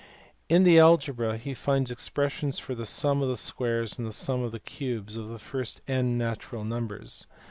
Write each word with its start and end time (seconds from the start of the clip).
In 0.49 0.63
the 0.63 0.79
algebra 0.79 1.27
lie 1.45 1.53
finds 1.53 1.91
expressions 1.91 2.57
for 2.57 2.73
the 2.73 2.87
sum 2.87 3.21
of 3.21 3.29
the 3.29 3.37
squares 3.37 3.99
and 3.99 4.07
the 4.07 4.11
sum 4.11 4.41
of 4.41 4.51
the 4.51 4.59
cubes 4.59 5.15
of 5.15 5.27
the 5.29 5.37
first 5.37 5.79
n 5.87 6.17
natural 6.17 6.63
numbers. 6.63 7.27